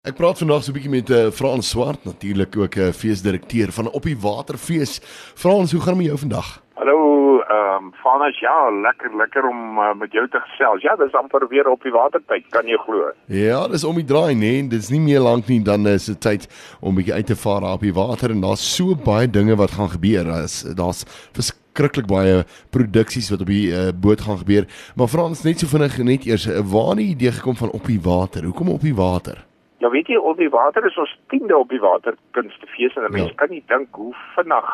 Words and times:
Ek 0.00 0.16
praat 0.16 0.38
vandag 0.40 0.62
so 0.64 0.72
'n 0.72 0.76
bietjie 0.76 0.90
met 0.90 1.10
uh, 1.12 1.28
Frans 1.28 1.68
Swart, 1.68 2.04
natuurlik 2.08 2.56
ook 2.56 2.76
'n 2.76 2.88
uh, 2.88 2.92
feesdirekteur 2.92 3.68
van 3.72 3.90
Op 3.92 4.02
die 4.08 4.16
Waterfees. 4.16 5.00
Frans, 5.36 5.72
hoe 5.72 5.80
gaan 5.80 5.92
dit 5.92 6.02
met 6.02 6.06
jou 6.06 6.18
vandag? 6.18 6.62
Hallo, 6.74 7.40
ehm 7.40 7.84
um, 7.84 7.92
Frans, 7.92 8.38
ja, 8.40 8.70
lekker 8.70 9.16
lekker 9.16 9.44
om 9.44 9.76
uh, 9.78 9.92
met 9.94 10.12
jou 10.12 10.28
te 10.28 10.40
gesels. 10.40 10.82
Ja, 10.82 10.96
dis 10.96 11.12
amper 11.12 11.48
weer 11.48 11.68
op 11.68 11.82
die 11.82 11.92
watertyd, 11.92 12.48
kan 12.48 12.66
jy 12.66 12.78
glo? 12.86 13.12
Ja, 13.26 13.68
dis 13.68 13.84
om 13.84 13.94
die 13.94 14.04
draai, 14.04 14.34
nee, 14.34 14.68
dis 14.68 14.88
nie 14.88 15.00
meer 15.00 15.20
lank 15.20 15.46
nie 15.46 15.60
dan 15.62 15.86
is 15.86 16.06
dit 16.06 16.20
tyd 16.20 16.48
om 16.80 16.94
bietjie 16.94 17.14
uit 17.14 17.26
te 17.26 17.36
vaar 17.36 17.68
op 17.72 17.80
die 17.80 17.92
water 17.92 18.30
en 18.30 18.40
daar's 18.40 18.64
so 18.76 18.96
baie 18.96 19.28
dinge 19.28 19.56
wat 19.56 19.76
gaan 19.76 19.90
gebeur. 19.90 20.24
Daar's 20.24 20.62
daar's 20.62 21.04
verskriklik 21.36 22.06
baie 22.06 22.44
produksies 22.70 23.30
wat 23.30 23.40
op 23.40 23.52
die 23.52 23.68
uh, 23.68 23.92
boot 23.92 24.20
gaan 24.20 24.38
gebeur. 24.38 24.64
Maar 24.96 25.12
Frans, 25.12 25.44
net 25.44 25.60
so 25.60 25.66
vinnig 25.66 25.98
net 25.98 26.24
eers, 26.24 26.48
waar 26.48 26.96
het 26.96 27.04
die 27.04 27.12
idee 27.12 27.32
gekom 27.32 27.56
van 27.56 27.70
op 27.70 27.84
die 27.84 28.00
water? 28.00 28.44
Hoekom 28.48 28.68
op 28.68 28.80
die 28.80 28.96
water? 28.96 29.49
Ja, 29.80 29.88
weet 29.90 30.10
jy, 30.12 30.16
op 30.16 30.36
die 30.36 30.50
water 30.52 30.84
is 30.84 30.96
ons 31.00 31.12
10de 31.32 31.56
op 31.56 31.70
die 31.72 31.80
water 31.80 32.16
kunstefees 32.36 32.96
en 33.00 33.06
mense 33.08 33.32
ja. 33.32 33.36
kan 33.40 33.48
nie 33.48 33.62
dink 33.66 33.94
hoe 33.96 34.12
vinnig 34.34 34.66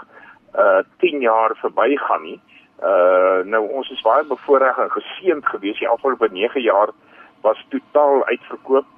uh 0.59 0.81
10 0.99 1.21
jaar 1.23 1.53
verbygaan 1.61 2.23
nie. 2.23 2.41
Uh 2.83 3.45
nou 3.47 3.61
ons 3.69 3.91
is 3.95 4.03
baie 4.03 4.25
bevoorreg 4.27 4.79
en 4.83 4.91
geseënd 4.91 5.47
geweest 5.47 5.79
die 5.79 5.89
afgelope 5.89 6.29
9 6.33 6.63
jaar 6.65 6.91
was 7.47 7.61
totaal 7.75 8.25
uitverkoop. 8.33 8.89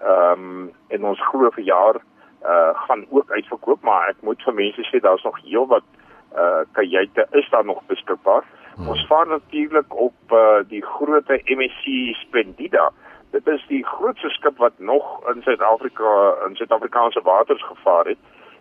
Ehm 0.00 0.44
um, 0.44 0.70
en 0.88 1.08
ons 1.10 1.24
glo 1.30 1.50
vir 1.56 1.66
jaar 1.66 1.98
uh 1.98 2.70
gaan 2.86 3.02
ook 3.10 3.30
uitverkoop, 3.30 3.82
maar 3.82 4.12
ek 4.14 4.22
moet 4.22 4.42
vir 4.46 4.54
mense 4.54 4.86
sê 4.86 5.02
daar's 5.02 5.26
nog 5.26 5.40
heelwat 5.42 5.88
uh 6.36 6.62
kajuite 6.78 7.26
is 7.42 7.50
daar 7.50 7.64
nog 7.64 7.82
beskikbaar. 7.90 8.46
Hmm. 8.76 8.88
Ons 8.94 9.06
vaar 9.10 9.26
natuurlik 9.26 9.98
op 9.98 10.14
uh 10.30 10.62
die 10.68 10.84
groot 10.94 11.34
MSC 11.58 12.14
Splendida 12.22 12.92
dit 13.30 13.46
is 13.46 13.64
die 13.68 13.84
grootste 13.84 14.28
skip 14.28 14.58
wat 14.58 14.78
nog 14.78 15.34
in 15.34 15.42
Suid-Afrika 15.42 16.34
in 16.46 16.56
Suid-Afrikaanse 16.56 17.22
waters 17.22 17.64
gevaar 17.64 18.06
het 18.06 18.18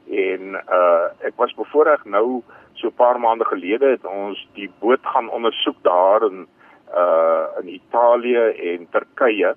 en 0.10 0.56
uh 0.70 1.06
ek 1.28 1.34
was 1.42 1.54
bevoorreg 1.58 2.06
nou 2.06 2.42
so 2.74 2.88
'n 2.88 2.96
paar 2.96 3.20
maande 3.20 3.46
gelede 3.46 3.90
het 3.90 4.06
ons 4.06 4.48
die 4.54 4.72
boot 4.80 5.00
gaan 5.02 5.30
ondersoek 5.30 5.78
daar 5.82 6.26
in 6.26 6.48
uh 6.94 7.46
in 7.62 7.74
Italië 7.74 8.44
en 8.74 8.88
Turkye 8.92 9.56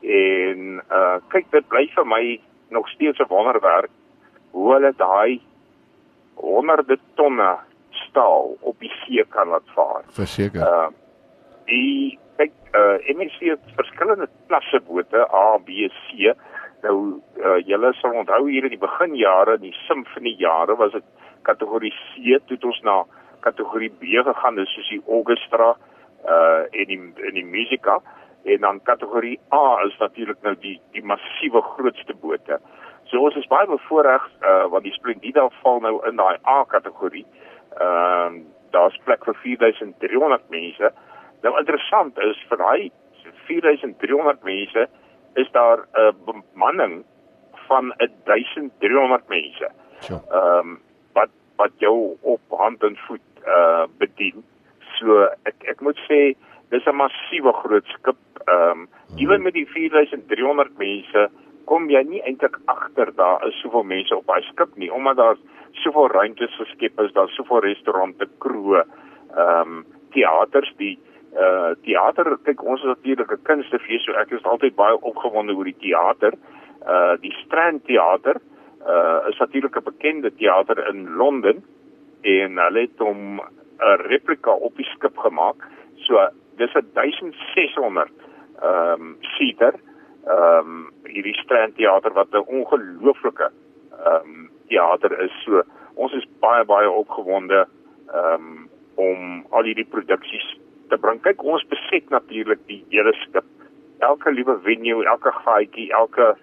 en 0.00 0.82
uh 0.90 1.16
kyk 1.28 1.50
dit 1.50 1.68
bly 1.68 1.86
vir 1.94 2.06
my 2.06 2.40
nog 2.68 2.88
steeds 2.88 3.18
'n 3.18 3.28
wonderwerk 3.28 3.90
hoe 4.50 4.72
hulle 4.72 4.92
daai 4.96 5.40
honderde 6.34 6.98
tonne 7.14 7.56
staal 7.90 8.56
op 8.60 8.78
die 8.78 8.92
see 9.04 9.24
kan 9.28 9.48
laat 9.48 9.68
vaar. 9.74 10.02
Verseker. 10.08 10.60
Uh 10.60 10.88
die 11.66 12.18
kyk 12.38 12.52
uh 12.76 12.96
MSC 13.16 13.50
het 13.52 13.74
verskillende 13.78 14.28
klasse 14.48 14.80
bote 14.88 15.26
A, 15.32 15.58
B, 15.58 15.88
C. 16.06 16.34
Nou 16.84 16.96
uh 17.40 17.58
julle 17.66 17.92
sal 18.00 18.16
onthou 18.22 18.46
hier 18.48 18.66
in 18.68 18.74
die 18.74 18.82
beginjare, 18.82 19.58
die 19.62 19.74
simfonie 19.86 20.36
jare 20.40 20.76
was 20.76 20.92
dit 20.92 21.06
kategorie 21.48 21.92
C 22.14 22.40
toe 22.46 22.58
ons 22.70 22.82
na 22.82 23.02
kategorie 23.46 23.90
B 23.90 24.16
gegaan, 24.28 24.58
dis 24.58 24.72
soos 24.74 24.92
die 24.92 25.02
orkestra 25.06 25.74
uh 26.26 26.62
en 26.70 26.90
die 26.92 27.00
en 27.00 27.38
die 27.38 27.46
musika 27.46 28.00
en 28.46 28.60
dan 28.62 28.82
kategorie 28.82 29.38
A 29.54 29.82
is 29.86 29.96
natuurlik 29.98 30.42
nou 30.42 30.54
die 30.60 30.80
die 30.94 31.04
massiewe 31.04 31.62
grootste 31.74 32.14
bote. 32.14 32.60
So 33.10 33.22
ons 33.22 33.38
is 33.38 33.48
baie 33.50 33.66
bevoorreg 33.70 34.28
uh 34.42 34.66
want 34.72 34.84
die 34.84 34.94
Splendida 34.98 35.48
val 35.62 35.80
nou 35.80 35.96
in 36.08 36.20
daai 36.20 36.36
A 36.44 36.64
kategorie. 36.64 37.26
Ehm 37.80 38.42
uh, 38.42 38.44
daar's 38.76 38.96
plek 39.04 39.24
vir 39.24 39.36
4300 39.42 40.50
mense. 40.52 40.90
Nou 41.42 41.58
interessant 41.58 42.18
is 42.18 42.38
vir 42.48 42.58
daai 42.58 42.90
4300 43.46 44.42
mense 44.44 44.88
is 45.34 45.50
daar 45.52 45.78
'n 45.78 46.00
uh, 46.00 46.12
bemanning 46.24 47.04
van 47.68 47.94
1300 48.24 49.28
mense. 49.28 49.70
Ehm 50.08 50.58
um, 50.58 50.80
wat 51.12 51.30
wat 51.56 51.72
jou 51.76 52.16
op 52.20 52.40
hand 52.48 52.82
en 52.82 52.96
voet 52.96 53.26
uh 53.46 53.84
bedien. 53.98 54.44
So 54.98 55.28
ek 55.42 55.54
ek 55.72 55.80
moet 55.80 55.98
sê 56.08 56.36
dis 56.68 56.86
'n 56.86 56.96
massiewe 56.96 57.52
groot 57.52 57.86
skip. 57.86 58.22
Ehm 58.44 58.70
um, 58.70 58.88
hmm. 59.08 59.18
ewen 59.18 59.42
met 59.42 59.52
die 59.52 59.66
4300 59.66 60.78
mense 60.78 61.30
kom 61.64 61.90
jy 61.90 62.02
nie 62.02 62.22
eintlik 62.22 62.58
agter 62.64 63.14
daar 63.14 63.46
is 63.46 63.60
soveel 63.60 63.82
mense 63.82 64.16
op 64.16 64.26
daai 64.26 64.42
skip 64.42 64.76
nie 64.76 64.92
omdat 64.92 65.16
daar 65.16 65.36
soveel 65.72 66.08
ruimtes 66.08 66.54
geskep 66.56 67.00
is, 67.00 67.12
daar 67.12 67.28
soveel 67.28 67.60
restaurante, 67.60 68.28
kroë, 68.38 68.84
ehm 69.36 69.60
um, 69.60 69.84
teaters 70.14 70.72
die 70.76 70.98
uh 71.36 71.74
teater 71.84 72.38
kyk 72.44 72.62
ons 72.64 72.80
is 72.80 72.86
natuurlik 72.86 73.30
'n 73.30 73.42
kunstefees 73.42 74.04
so 74.04 74.12
ek 74.12 74.32
is 74.32 74.44
altyd 74.44 74.74
baie 74.76 74.96
opgewonde 75.00 75.52
oor 75.52 75.64
die 75.64 75.80
teater 75.80 76.34
uh 76.86 77.16
die 77.20 77.34
Strand 77.44 77.84
teater 77.84 78.40
uh 78.86 79.28
is 79.28 79.38
natuurlik 79.38 79.76
'n 79.76 79.84
bekende 79.84 80.30
teater 80.34 80.88
in 80.88 81.16
Londen 81.16 81.64
en 82.22 82.58
hulle 82.58 82.80
het 82.80 82.98
hom 82.98 83.40
'n 83.40 84.00
replika 84.08 84.50
op 84.50 84.76
die 84.76 84.88
skip 84.94 85.16
gemaak. 85.16 85.68
So 85.96 86.28
dis 86.56 86.74
'n 86.74 86.88
1600 86.92 88.10
ehm 88.62 89.00
um, 89.00 89.16
seater 89.20 89.74
ehm 90.26 90.58
um, 90.58 90.92
hierdie 91.04 91.36
Strand 91.42 91.76
teater 91.76 92.12
wat 92.12 92.28
'n 92.30 92.46
ongelooflike 92.46 93.50
ehm 94.04 94.14
um, 94.24 94.50
teater 94.68 95.20
is. 95.20 95.32
So 95.44 95.62
ons 95.94 96.12
is 96.12 96.26
baie 96.40 96.64
baie 96.64 96.90
opgewonde 96.90 97.66
ehm 98.12 98.34
um, 98.34 98.68
om 98.94 99.44
al 99.50 99.62
hierdie 99.62 99.88
produksies 99.90 100.58
te 100.90 100.98
bring. 101.00 101.20
Kyk, 101.24 101.42
ons 101.44 101.64
beset 101.70 102.08
natuurlik 102.14 102.62
die 102.70 102.82
hele 102.92 103.14
skip. 103.22 103.46
Elke 104.04 104.32
liewe 104.34 104.58
venue, 104.64 105.04
elke 105.08 105.32
gaatjie, 105.42 105.90
elke 105.92 106.34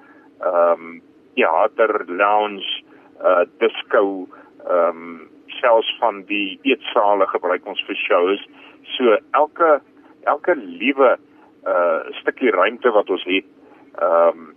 ehm 0.43 0.87
um, 0.87 1.01
theater, 1.33 2.03
lounge, 2.07 2.67
uh 3.21 3.45
disco, 3.61 4.27
ehm 4.65 5.03
um, 5.03 5.21
selfs 5.59 5.89
van 6.01 6.23
die 6.29 6.59
eetsale 6.65 7.27
gebruik 7.31 7.65
ons 7.69 7.81
vir 7.87 7.97
shows. 7.97 8.41
So 8.97 9.17
elke 9.31 9.79
elke 10.29 10.55
liewe 10.57 11.15
uh 11.67 11.99
stukkie 12.21 12.51
ruimte 12.51 12.91
wat 12.91 13.09
ons 13.09 13.25
het, 13.29 13.49
ehm 14.01 14.43
um, 14.43 14.51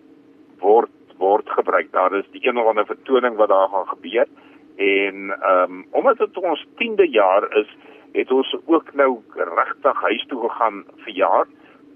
word 0.60 0.92
word 1.18 1.48
gebruik. 1.48 1.92
Daar 1.92 2.12
is 2.16 2.28
die 2.32 2.42
een 2.44 2.58
of 2.58 2.66
ander 2.66 2.86
vertoning 2.86 3.36
wat 3.36 3.48
daar 3.48 3.68
gaan 3.68 3.88
gebeur 3.88 4.26
en 4.76 5.30
ehm 5.40 5.72
um, 5.72 5.86
omdat 5.90 6.18
dit 6.18 6.36
ons 6.36 6.66
10de 6.82 7.08
jaar 7.10 7.56
is, 7.56 7.68
het 8.16 8.32
ons 8.32 8.54
ook 8.64 8.94
nou 8.94 9.10
regtig 9.36 10.02
huis 10.08 10.24
toe 10.30 10.40
gegaan 10.48 10.84
vir 11.04 11.14
jaar 11.22 11.46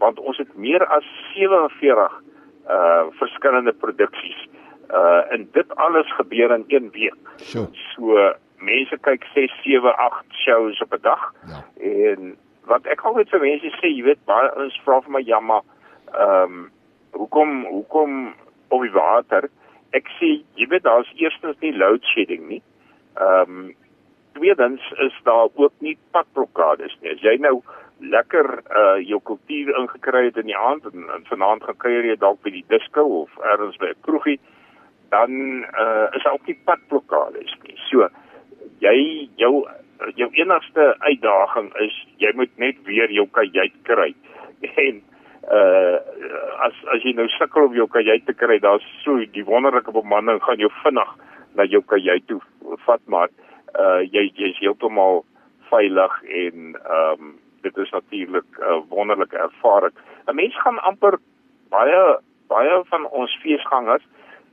want 0.00 0.20
ons 0.20 0.38
het 0.40 0.52
meer 0.56 0.84
as 0.86 1.06
47 1.34 2.20
uh 2.70 3.04
verskillende 3.18 3.72
produksies 3.72 4.40
uh 4.90 5.32
en 5.34 5.48
dit 5.52 5.76
alles 5.76 6.12
gebeur 6.18 6.50
in 6.54 6.64
een 6.68 6.90
week. 6.90 7.34
Sure. 7.36 7.68
So 7.94 8.32
mense 8.60 8.98
kyk 9.00 9.24
6, 9.34 9.52
7, 9.64 9.96
8 9.96 10.24
shows 10.44 10.80
op 10.80 10.92
'n 10.92 11.02
dag. 11.02 11.32
Ja. 11.46 11.64
En 11.90 12.36
wat 12.64 12.86
ek 12.86 13.00
altyd 13.00 13.28
vir 13.28 13.40
mense 13.40 13.72
sê, 13.80 13.88
jy 13.88 14.02
weet, 14.02 14.24
baie 14.24 14.50
ons 14.56 14.80
vra 14.84 15.00
vir 15.00 15.10
my 15.10 15.22
jammer, 15.26 15.62
ehm 16.12 16.42
um, 16.42 16.70
hoekom 17.10 17.64
hoekom 17.64 18.34
op 18.68 18.82
die 18.82 18.92
water? 18.94 19.48
Ek 19.90 20.06
sê 20.18 20.42
jy 20.54 20.66
weet 20.70 20.82
daar's 20.82 21.12
eerstens 21.16 21.58
nie 21.60 21.76
load 21.76 22.04
shedding 22.04 22.48
nie. 22.48 22.62
Ehm 23.16 23.56
um, 23.58 23.74
tweedens 24.32 24.92
is 25.06 25.20
daar 25.22 25.48
ook 25.54 25.72
nie 25.78 25.98
padblokkades 26.10 26.96
nie. 27.00 27.12
As 27.14 27.22
jy 27.24 27.36
nou 27.42 27.60
lekker 28.00 28.48
uh 28.76 28.98
jou 29.04 29.20
kultuur 29.24 29.74
ingekry 29.78 30.24
het 30.24 30.38
in 30.40 30.48
die 30.48 30.56
aand 30.56 30.86
en, 30.92 31.04
en 31.14 31.26
vanaand 31.28 31.64
gaan 31.64 31.78
kuier 31.84 32.08
jy 32.08 32.16
dalk 32.20 32.40
by 32.44 32.52
die 32.54 32.64
disko 32.72 33.04
of 33.22 33.36
elders 33.52 33.76
by 33.82 33.92
'n 33.92 34.00
kroegie, 34.06 34.40
dan 35.10 35.30
uh 35.84 36.08
is 36.16 36.22
daar 36.22 36.38
ook 36.38 36.46
nie 36.46 36.58
padblokkades 36.64 37.54
nie. 37.66 37.76
So 37.90 38.08
jy 38.80 39.28
jou 39.36 39.68
jou 40.16 40.30
enigste 40.32 40.94
uitdaging 40.98 41.72
is 41.84 41.94
jy 42.16 42.32
moet 42.34 42.58
net 42.58 42.76
weer 42.84 43.10
jou 43.10 43.28
kajuit 43.28 43.76
kry. 43.82 44.14
En 44.86 45.02
uh 45.52 45.98
as 46.64 46.74
as 46.94 47.02
jy 47.02 47.12
nou 47.12 47.28
sukkel 47.28 47.68
om 47.68 47.74
jou 47.74 47.88
kajuit 47.88 48.26
te 48.26 48.32
kry, 48.32 48.58
daar's 48.58 48.86
so 49.04 49.16
die 49.16 49.44
wonderlike 49.44 49.92
bemanning 49.92 50.42
gaan 50.42 50.58
jou 50.58 50.72
vinnig 50.82 51.14
na 51.54 51.64
jou 51.64 51.82
kajuit 51.82 52.26
toe 52.26 52.40
vat 52.86 53.00
maar 53.06 53.28
uh 53.28 53.49
jy 54.10 54.32
jy's 54.34 54.58
heeltemal 54.58 55.24
veilig 55.70 56.22
en 56.22 56.74
ehm 56.74 57.20
um, 57.20 57.38
dit 57.62 57.76
is 57.76 57.90
natuurlik 57.90 58.48
'n 58.58 58.62
uh, 58.62 58.80
wonderlike 58.88 59.36
ervaring. 59.36 59.94
'n 60.26 60.34
Mens 60.34 60.60
gaan 60.60 60.78
amper 60.78 61.18
baie 61.68 62.18
baie 62.48 62.82
van 62.84 63.06
ons 63.06 63.38
feesgangers 63.42 64.04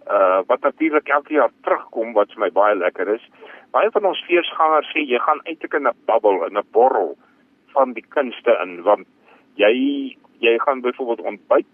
uh 0.09 0.39
wat 0.47 0.61
natuurlik 0.61 1.07
elke 1.07 1.33
jaar 1.33 1.51
terugkom 1.61 2.13
wat 2.13 2.31
vir 2.31 2.39
my 2.39 2.51
baie 2.51 2.75
lekker 2.75 3.07
is. 3.07 3.23
Baie 3.71 3.89
van 3.91 4.05
ons 4.05 4.23
feesgangers 4.27 4.91
sê 4.93 5.03
jy 5.03 5.19
gaan 5.19 5.41
eintlik 5.43 5.73
in 5.73 5.87
'n 5.87 5.97
bubbel 6.05 6.45
in 6.45 6.57
'n 6.57 6.69
borrel 6.71 7.17
van 7.73 7.93
die 7.93 8.05
kunste 8.09 8.59
in 8.63 8.81
want 8.83 9.07
jy 9.55 9.73
jy 10.39 10.57
gaan 10.59 10.81
byvoorbeeld 10.81 11.27
ontbyt 11.27 11.73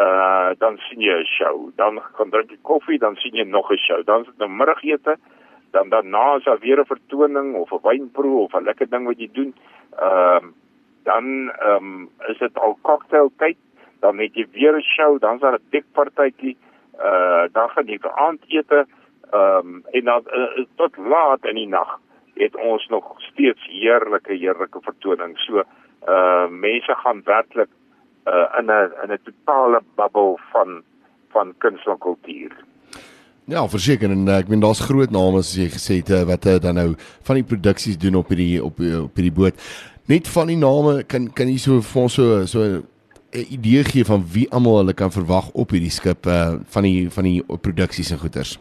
uh 0.00 0.50
dan 0.58 0.78
sien 0.88 1.00
jy 1.00 1.20
'n 1.20 1.24
show, 1.38 1.70
dan 1.76 2.00
gaan 2.00 2.30
drink 2.30 2.50
jy 2.50 2.58
koffie, 2.62 2.98
dan 2.98 3.16
sien 3.16 3.34
jy 3.34 3.44
nog 3.44 3.70
'n 3.70 3.76
show, 3.76 4.04
dan 4.04 4.20
is 4.20 4.26
dit 4.26 4.38
nou 4.38 4.50
middagete, 4.50 5.16
dan 5.72 5.88
daarna 5.88 6.36
is 6.36 6.44
daar 6.44 6.58
weer 6.58 6.80
'n 6.80 6.92
vertoning 6.94 7.54
of 7.54 7.72
'n 7.72 7.82
wynproe 7.82 8.38
of 8.46 8.54
'n 8.54 8.64
lekker 8.64 8.88
ding 8.90 9.06
wat 9.06 9.18
jy 9.18 9.28
doen. 9.32 9.54
Ehm 9.98 10.44
uh, 10.44 10.50
dan 11.04 11.50
ehm 11.50 11.76
um, 11.76 12.10
is 12.28 12.38
dit 12.38 12.58
al 12.58 12.78
cocktail 12.82 13.32
tyd, 13.36 13.56
dan 14.00 14.18
het 14.18 14.34
jy 14.34 14.46
weer 14.52 14.76
'n 14.76 14.82
show, 14.82 15.20
dan 15.20 15.34
is 15.34 15.40
daar 15.40 15.58
'n 15.58 15.70
dekpartytjie 15.70 16.56
Uh 17.00 17.48
dan 17.52 17.68
gaan 17.72 17.88
jy 17.88 17.98
vir 17.98 18.12
aandete 18.20 18.84
ehm 19.32 19.68
um, 19.68 19.84
en 19.96 20.04
dan 20.04 20.26
uh, 20.38 20.64
tot 20.76 20.96
laat 20.96 21.44
in 21.48 21.56
die 21.56 21.68
nag 21.68 21.98
het 22.34 22.56
ons 22.56 22.86
nog 22.92 23.14
steeds 23.32 23.64
heerlike 23.66 24.32
heerlike 24.32 24.80
vertoning. 24.84 25.38
So 25.46 25.64
uh 26.08 26.48
mense 26.48 26.94
gaan 27.04 27.22
werklik 27.24 27.70
uh 28.28 28.46
in 28.58 28.68
'n 28.68 28.92
in 29.02 29.12
'n 29.12 29.22
totale 29.24 29.80
bubbel 29.96 30.38
van 30.52 30.82
van 31.32 31.54
kuns 31.58 31.86
en 31.86 31.98
kultuur. 31.98 32.52
Ja, 33.50 33.64
verseker 33.66 34.10
en 34.14 34.28
ek 34.30 34.48
meen 34.48 34.60
daar's 34.62 34.84
groot 34.86 35.10
name 35.10 35.40
soos 35.42 35.58
jy 35.58 35.66
gesê 35.74 35.98
het 35.98 36.12
wat 36.28 36.46
dan 36.62 36.76
nou 36.78 36.94
van 37.26 37.40
die 37.40 37.46
produksies 37.46 37.98
doen 37.98 38.14
op 38.20 38.28
hierdie 38.30 38.62
op 38.62 38.78
op 38.78 39.18
hierdie 39.18 39.34
boot. 39.34 39.58
Net 40.06 40.28
van 40.30 40.46
die 40.46 40.58
name 40.58 41.02
kan 41.02 41.26
kan 41.34 41.50
jy 41.50 41.58
so 41.58 41.80
vir 41.82 42.02
ons 42.02 42.14
so 42.14 42.46
so 42.46 42.62
'n 43.32 43.46
idee 43.56 43.82
gee 43.84 44.04
van 44.04 44.22
wie 44.34 44.46
almal 44.50 44.76
hulle 44.76 44.94
kan 44.94 45.10
verwag 45.10 45.50
op 45.52 45.70
hierdie 45.74 45.90
skip 45.90 46.26
uh 46.26 46.60
van 46.74 46.82
die 46.82 47.10
van 47.10 47.24
die 47.24 47.42
produksies 47.42 48.12
en 48.12 48.18
goeders. 48.18 48.58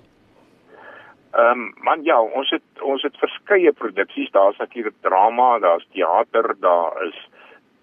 Ehm 1.31 1.61
um, 1.61 1.73
man 1.83 2.03
ja, 2.03 2.21
ons 2.21 2.49
het 2.49 2.81
ons 2.81 3.03
het 3.03 3.17
verskeie 3.17 3.71
produksies. 3.71 4.31
Daar's 4.31 4.57
natuurlik 4.57 4.97
drama, 5.01 5.59
daar's 5.59 5.87
teater, 5.93 6.55
daar 6.59 7.05
is 7.07 7.19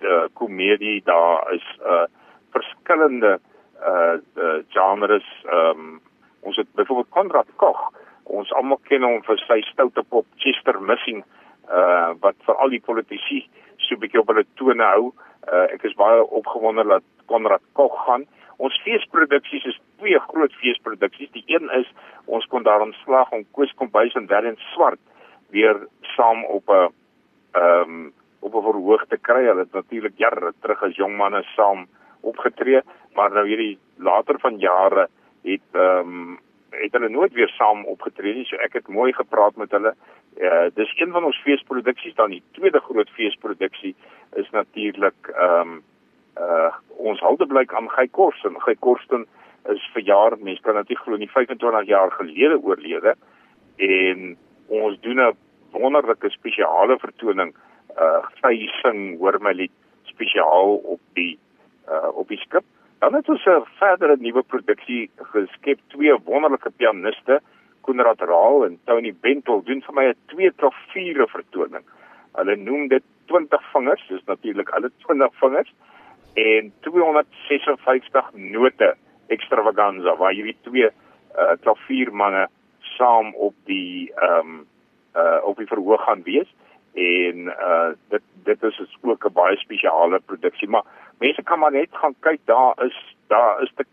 uh 0.00 0.26
komedie, 0.32 1.02
daar 1.04 1.54
is 1.54 1.66
uh 1.80 2.06
verskillende 2.50 3.38
uh, 3.80 4.18
uh 4.36 4.58
genres. 4.68 5.28
Ehm 5.44 5.78
um, 5.78 6.00
ons 6.40 6.56
het 6.56 6.68
byvoorbeeld 6.74 7.10
Konrad 7.10 7.50
Koch. 7.56 7.92
Ons 8.24 8.52
almal 8.52 8.80
ken 8.88 9.02
hom 9.02 9.22
vir 9.22 9.38
sy 9.46 9.60
stoute 9.72 10.02
pop 10.02 10.26
Chester 10.36 10.80
Missing 10.80 11.24
uh 11.68 12.14
wat 12.20 12.36
vir 12.46 12.56
al 12.56 12.70
die 12.72 12.80
politici 12.80 13.42
so 13.76 13.94
'n 13.94 14.00
bietjie 14.00 14.20
op 14.20 14.28
hulle 14.28 14.44
tone 14.56 14.84
hou. 14.84 15.12
Uh 15.52 15.66
ek 15.74 15.84
is 15.84 15.94
baie 15.94 16.24
opgewonde 16.24 16.84
dat 16.84 17.04
Konrad 17.26 17.62
Koch 17.72 18.04
gaan. 18.06 18.26
Ons 18.56 18.80
feesproduksies 18.84 19.64
is 19.64 19.80
twee 19.98 20.18
groot 20.18 20.52
feesproduksies. 20.52 21.30
Die 21.30 21.44
een 21.46 21.70
is 21.70 21.86
ons 22.26 22.46
kon 22.46 22.62
daarin 22.62 22.94
slag 23.04 23.30
om 23.32 23.44
Koos 23.52 23.74
Kombuis 23.74 24.14
en 24.14 24.26
Darren 24.26 24.56
Swart 24.72 25.00
weer 25.50 25.86
saam 26.16 26.44
op 26.44 26.68
'n 26.68 26.92
ehm 27.52 27.90
um, 27.90 28.12
op 28.40 28.54
'n 28.54 28.62
verhoog 28.62 29.06
te 29.08 29.18
kry. 29.18 29.44
Hulle 29.44 29.60
het 29.60 29.72
natuurlik 29.72 30.16
jare 30.16 30.52
terug 30.60 30.82
as 30.82 30.96
jong 30.96 31.16
manne 31.16 31.42
saam 31.56 31.86
opgetree, 32.20 32.80
maar 33.14 33.30
nou 33.30 33.46
hierdie 33.46 33.78
later 33.96 34.38
van 34.40 34.58
jare 34.58 35.08
het 35.50 35.80
ehm 35.80 36.14
um, 36.20 36.38
het 36.70 36.92
hulle 36.92 37.08
nooit 37.08 37.32
weer 37.32 37.48
saam 37.48 37.84
opgetree 37.84 38.34
nie. 38.34 38.44
So 38.46 38.56
ek 38.64 38.76
het 38.76 38.88
mooi 38.88 39.12
gepraat 39.12 39.56
met 39.56 39.70
hulle. 39.70 39.94
Uh 40.36 40.66
dis 40.74 40.92
een 40.98 41.12
van 41.12 41.24
ons 41.24 41.40
feesproduksies 41.44 42.14
dan 42.14 42.30
die 42.30 42.42
tweede 42.58 42.80
groot 42.80 43.10
feesproduksie 43.16 43.94
is 44.36 44.50
natuurlik 44.50 45.32
ehm 45.34 45.60
um, 45.60 45.82
uh 46.38 46.72
ons 46.96 47.20
houdeblyk 47.20 47.74
aan 47.74 47.90
Gey 47.90 48.08
Korsten. 48.08 48.60
Gey 48.60 48.74
Korsten 48.74 49.26
is 49.68 49.90
verjaar, 49.92 50.38
mense 50.38 50.62
kan 50.62 50.74
natuurlik 50.74 51.04
glo 51.04 51.16
nie 51.16 51.30
25 51.30 51.86
jaar 51.86 52.10
gelede 52.10 52.58
oorlede 52.62 53.14
en 53.76 54.36
ons 54.66 55.00
doen 55.00 55.20
'n 55.20 55.36
wonderlike 55.72 56.30
spesiale 56.30 56.98
vertoning 56.98 57.54
uh 57.96 58.22
sy 58.42 58.68
sing 58.82 59.18
hoor 59.18 59.38
my 59.40 59.52
lied 59.52 59.72
spesiaal 60.02 60.76
op 60.76 61.00
die 61.14 61.38
uh 61.88 62.10
op 62.14 62.28
die 62.28 62.38
skip. 62.38 62.64
Dan 62.98 63.14
het 63.14 63.28
ons 63.28 63.44
'n 63.46 63.64
verdere 63.78 64.16
nuwe 64.18 64.42
produksie 64.42 65.10
geskep, 65.16 65.78
twee 65.86 66.14
wonderlike 66.24 66.70
pianiste, 66.70 67.40
Konrad 67.80 68.20
Raal 68.20 68.64
en 68.64 68.78
Tony 68.84 69.14
Bentel 69.20 69.62
doen 69.62 69.82
vir 69.82 69.94
my 69.94 70.04
'n 70.08 70.16
twee 70.26 70.52
tot 70.56 70.74
vier 70.92 71.28
vertoning. 71.28 71.84
Hulle 72.32 72.56
noem 72.56 72.88
dit 72.88 73.02
20 73.26 73.62
vingers, 73.72 74.06
dis 74.08 74.24
natuurlik 74.24 74.68
alle 74.70 74.90
20 74.96 75.34
vingers 75.34 75.74
en 76.34 76.72
256 76.80 78.30
note 78.34 78.96
extravaganza 79.26 80.16
waar 80.16 80.32
hierdie 80.32 80.56
twee 80.62 80.90
uh 81.36 81.54
klaviermanne 81.60 82.48
saam 82.80 83.34
op 83.34 83.54
die 83.64 84.12
ehm 84.14 84.38
um, 84.38 84.66
uh 85.16 85.40
op 85.42 85.56
die 85.56 85.66
verhoog 85.66 86.04
gaan 86.04 86.22
wees 86.22 86.54
en 86.98 87.38
uh 87.46 87.90
dit 88.08 88.22
dit 88.44 88.62
is 88.62 88.98
ook 89.02 89.24
'n 89.24 89.32
baie 89.32 89.56
spesiale 89.56 90.20
produksie 90.26 90.68
maar 90.68 90.84
mense 91.18 91.42
kan 91.42 91.58
maar 91.58 91.72
net 91.72 91.88
gaan 91.90 92.14
kyk 92.20 92.40
daar 92.44 92.84
is 92.84 93.16
daar 93.26 93.62
is 93.62 93.72
te 93.74 93.84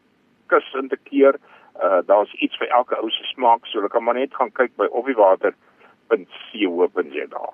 kus 0.48 0.74
en 0.74 0.88
te 0.88 0.98
keer 1.04 1.36
uh 1.84 2.00
daar's 2.06 2.34
iets 2.34 2.58
vir 2.58 2.68
elke 2.68 2.96
ou 2.96 3.10
se 3.10 3.24
smaak 3.24 3.66
so 3.66 3.78
hulle 3.78 3.90
kan 3.90 4.04
maar 4.04 4.20
net 4.20 4.36
gaan 4.36 4.52
kyk 4.52 4.76
by 4.76 4.86
offiewater.co.za 4.86 7.50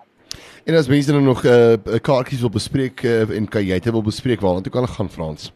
En 0.66 0.76
as 0.76 0.88
mense 0.88 1.12
nou 1.12 1.24
nog 1.24 1.44
'n 1.44 1.48
uh, 1.48 1.74
kaartjies 2.02 2.40
wil 2.40 2.50
bespreek 2.50 3.04
uh, 3.04 3.38
en 3.38 3.48
kajuite 3.48 3.92
wil 3.92 4.04
bespreek 4.04 4.40
waar 4.40 4.54
want 4.54 4.66
ek 4.66 4.72
kan 4.72 4.88
gaan 4.88 5.10
Frans. 5.10 5.54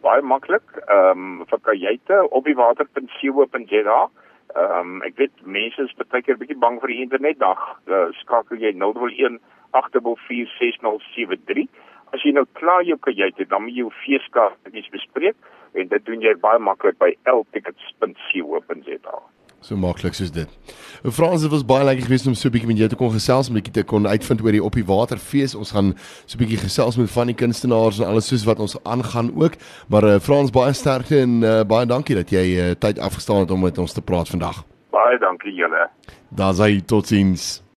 Baie 0.00 0.22
maklik. 0.22 0.62
Ehm 0.86 1.40
um, 1.40 1.46
vir 1.46 1.60
kajuite 1.60 2.30
op 2.30 2.44
die 2.44 2.54
water.co.za. 2.54 4.10
Ehm 4.52 4.78
um, 4.78 5.02
ek 5.06 5.16
weet 5.16 5.34
mense 5.44 5.80
is 5.82 5.94
baie 6.02 6.22
keer 6.22 6.36
bietjie 6.40 6.58
bang 6.60 6.76
vir 6.82 6.90
die 6.92 7.02
internet 7.04 7.38
dag. 7.40 7.60
Uh, 7.88 8.08
skakel 8.20 8.60
jy 8.60 8.72
011 8.76 9.38
8446073. 9.72 11.68
As 12.12 12.20
jy 12.26 12.32
nou 12.36 12.46
klaar 12.58 12.84
jou 12.84 12.98
kajuite, 13.00 13.44
dan 13.48 13.64
moet 13.64 13.72
jy 13.72 13.80
jou 13.86 13.92
feeskaartjies 14.02 14.90
bespreek 14.92 15.36
en 15.72 15.88
dit 15.88 16.02
doen 16.08 16.20
jy 16.20 16.34
baie 16.40 16.60
maklik 16.60 16.96
by 17.00 17.10
ltickets.co.za. 17.24 19.16
So 19.62 19.76
maklik 19.78 20.14
soos 20.18 20.32
dit. 20.34 20.50
Frans, 21.14 21.42
dit 21.42 21.50
was 21.50 21.62
baie 21.66 21.84
lekker 21.86 22.04
geweest 22.08 22.26
om 22.26 22.34
so 22.34 22.48
'n 22.48 22.52
bietjie 22.52 22.68
met 22.68 22.78
jou 22.78 22.88
te 22.88 22.96
kon 22.96 23.10
gesels, 23.10 23.48
'n 23.48 23.54
bietjie 23.54 23.72
te 23.72 23.82
kon 23.84 24.06
uitvind 24.06 24.42
oor 24.42 24.52
die 24.52 24.64
op 24.64 24.74
die 24.74 24.84
waterfees. 24.84 25.54
Ons 25.54 25.70
gaan 25.70 25.94
so 26.26 26.36
'n 26.36 26.38
bietjie 26.38 26.58
gesels 26.58 26.96
met 26.96 27.10
van 27.10 27.26
die 27.26 27.34
kunstenaars 27.34 27.98
en 27.98 28.06
alles 28.06 28.26
soos 28.26 28.44
wat 28.44 28.58
ons 28.58 28.76
aangaan 28.84 29.30
ook. 29.34 29.52
Maar 29.88 30.04
uh, 30.04 30.18
Frans, 30.18 30.50
baie 30.50 30.72
sterkte 30.72 31.20
en 31.20 31.42
uh, 31.42 31.62
baie 31.62 31.86
dankie 31.86 32.14
dat 32.14 32.30
jy 32.30 32.58
uh, 32.58 32.70
tyd 32.74 32.98
afgestaan 32.98 33.40
het 33.40 33.50
om 33.50 33.60
met 33.60 33.78
ons 33.78 33.92
te 33.92 34.02
praat 34.02 34.28
vandag. 34.28 34.64
Baie 34.90 35.18
dankie 35.18 35.54
julle. 35.54 35.88
Daar's 36.28 36.58
hy 36.58 36.80
totiens. 36.80 37.62